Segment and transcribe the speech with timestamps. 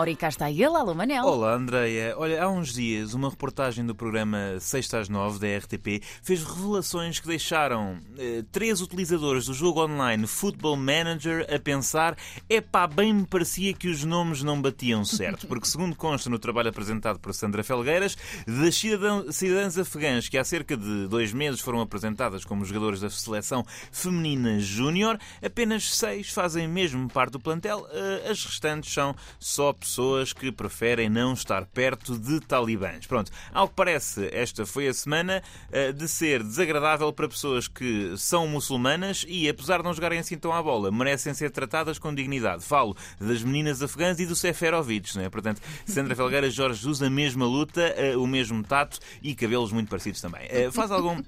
[0.00, 1.24] Ora, e cá está ele, alô Manel.
[1.24, 2.14] Olá, Andreia.
[2.16, 7.18] Olha, há uns dias, uma reportagem do programa Sexta às Nove da RTP fez revelações
[7.18, 12.16] que deixaram eh, três utilizadores do jogo online Football Manager a pensar:
[12.48, 15.48] epá, bem me parecia que os nomes não batiam certo.
[15.50, 20.44] Porque, segundo consta no trabalho apresentado por Sandra Felgueiras, das cidadã, cidadãs afegãs que há
[20.44, 26.68] cerca de dois meses foram apresentadas como jogadores da seleção feminina júnior, apenas seis fazem
[26.68, 31.64] mesmo parte do plantel, eh, as restantes são só pessoas pessoas que preferem não estar
[31.64, 33.06] perto de talibãs.
[33.06, 38.14] Pronto, ao que parece, esta foi a semana uh, de ser desagradável para pessoas que
[38.18, 42.14] são muçulmanas e, apesar de não jogarem assim tão à bola, merecem ser tratadas com
[42.14, 42.62] dignidade.
[42.62, 45.30] Falo das meninas afegãs e do Seferovic, não é?
[45.30, 49.88] Portanto, Sandra Felgueira, Jorge Jesus, a mesma luta, uh, o mesmo tato e cabelos muito
[49.88, 50.46] parecidos também.
[50.46, 51.22] Uh, faz algum.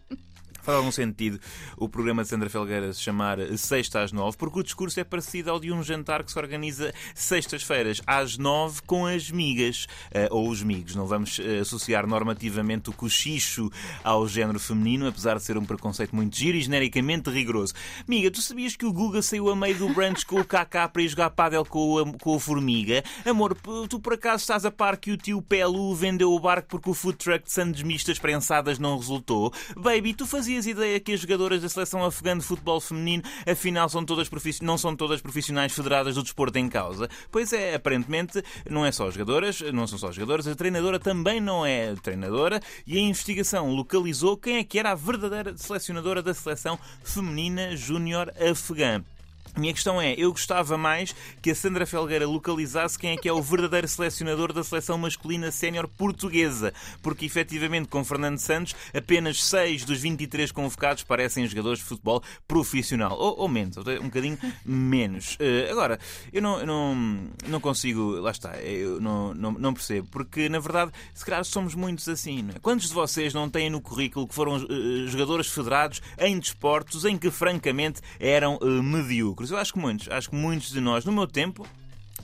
[0.63, 1.41] Faz algum sentido
[1.77, 5.51] o programa de Sandra Felgueira se chamar Sexta às Nove, porque o discurso é parecido
[5.51, 10.49] ao de um jantar que se organiza sextas-feiras às nove com as migas, uh, ou
[10.49, 10.95] os migos.
[10.95, 13.71] Não vamos uh, associar normativamente o cochicho
[14.03, 17.75] ao género feminino, apesar de ser um preconceito muito giro e genericamente rigoroso.
[18.07, 21.03] Miga, tu sabias que o Guga saiu a meio do brunch com o Kaká para
[21.03, 23.03] ir jogar pádel com o, com o Formiga?
[23.25, 23.57] Amor,
[23.89, 26.95] tu por acaso estás a par que o tio Pelu vendeu o barco porque o
[26.95, 29.53] food truck de sandes mistas prensadas não resultou?
[29.77, 33.89] Baby, tu fazias fazias ideia que as jogadoras da seleção afegã de futebol feminino afinal
[33.89, 34.29] são todas
[34.61, 37.09] não são todas profissionais federadas do desporto em causa?
[37.31, 41.65] Pois é, aparentemente não é só jogadoras, não são só jogadoras, a treinadora também não
[41.65, 46.77] é treinadora e a investigação localizou quem é que era a verdadeira selecionadora da seleção
[47.05, 49.05] feminina júnior afegã.
[49.57, 53.33] Minha questão é, eu gostava mais que a Sandra Felgueira localizasse quem é que é
[53.33, 59.85] o verdadeiro selecionador da seleção masculina sénior portuguesa, porque efetivamente com Fernando Santos apenas 6
[59.85, 65.35] dos 23 convocados parecem jogadores de futebol profissional, ou, ou menos, um bocadinho menos.
[65.35, 65.99] Uh, agora,
[66.33, 70.93] eu não, não, não consigo, lá está, eu não, não, não, percebo, porque na verdade,
[71.15, 72.59] se calhar somos muitos assim, é?
[72.61, 77.19] Quantos de vocês não têm no currículo que foram uh, jogadores federados em desportos em
[77.19, 78.83] que francamente eram uh?
[79.49, 81.67] Eu acho que muitos, acho que muitos de nós, no meu tempo,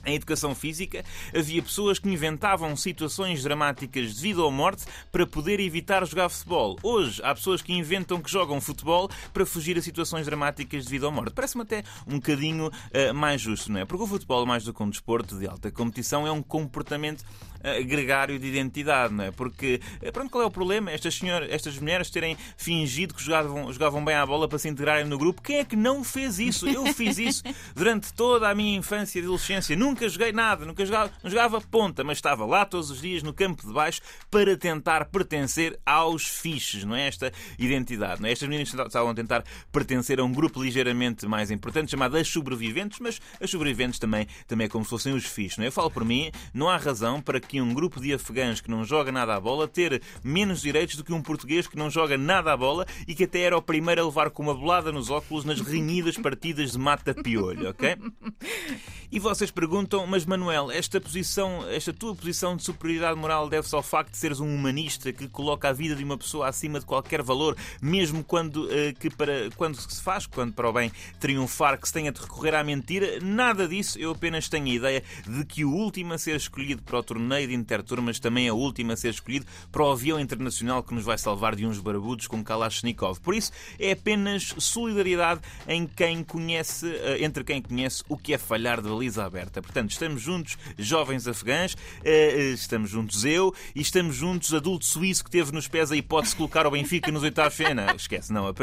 [0.07, 1.03] em educação física,
[1.35, 6.77] havia pessoas que inventavam situações dramáticas de vida ou morte para poder evitar jogar futebol.
[6.81, 11.05] Hoje, há pessoas que inventam que jogam futebol para fugir a situações dramáticas de vida
[11.05, 11.33] ou morte.
[11.33, 13.85] Parece-me até um bocadinho uh, mais justo, não é?
[13.85, 17.85] Porque o futebol, mais do que um desporto de alta competição, é um comportamento uh,
[17.85, 19.31] gregário de identidade, não é?
[19.31, 20.89] Porque, uh, pronto, qual é o problema?
[20.91, 25.05] Estas, senhoras, estas mulheres terem fingido que jogavam, jogavam bem à bola para se integrarem
[25.05, 25.41] no grupo.
[25.41, 26.67] Quem é que não fez isso?
[26.67, 27.43] Eu fiz isso
[27.75, 29.75] durante toda a minha infância e adolescência.
[29.75, 33.23] Nunca nunca joguei nada, nunca jogava, não jogava ponta, mas estava lá todos os dias
[33.23, 33.99] no campo de baixo
[34.29, 37.07] para tentar pertencer aos fiches, não é?
[37.07, 38.31] Esta identidade, não é?
[38.31, 42.99] Estas meninas estavam a tentar pertencer a um grupo ligeiramente mais importante chamado as sobreviventes,
[42.99, 45.67] mas as sobreviventes também, também é como se fossem os fiches, não é?
[45.69, 48.83] Eu falo por mim, não há razão para que um grupo de afegãs que não
[48.83, 52.53] joga nada à bola ter menos direitos do que um português que não joga nada
[52.53, 55.43] à bola e que até era o primeiro a levar com uma bolada nos óculos
[55.43, 57.97] nas renhidas partidas de mata-piolho, ok?
[59.09, 63.81] E vocês perguntam, mas Manuel, esta posição, esta tua posição de superioridade moral deve-se ao
[63.81, 67.21] facto de seres um humanista que coloca a vida de uma pessoa acima de qualquer
[67.21, 70.91] valor, mesmo quando, uh, que para, quando se faz, quando para o bem
[71.21, 73.17] triunfar, que se tenha de recorrer à mentira?
[73.21, 76.99] Nada disso, eu apenas tenho a ideia de que o último a ser escolhido para
[76.99, 80.83] o torneio de interturmas também é o último a ser escolhido para o avião internacional
[80.83, 83.21] que nos vai salvar de uns barbudos com Kalashnikov.
[83.21, 88.37] Por isso, é apenas solidariedade em quem conhece, uh, entre quem conhece o que é
[88.37, 89.61] falhar de baliza aberta.
[89.61, 95.23] Portanto, estamos juntos, jovens afegãs, eh, eh, estamos juntos eu e estamos juntos, adulto suíço
[95.23, 97.57] que teve nos pés a hipótese de colocar o Benfica nos oitavos.
[97.95, 98.53] Esquece, não.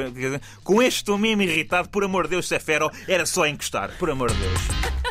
[0.63, 4.33] Com este estou mesmo irritado, por amor de Deus, Sefero, era só encostar, por amor
[4.33, 5.04] de Deus.